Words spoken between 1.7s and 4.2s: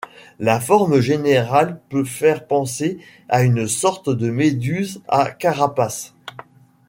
peut faire penser à une sorte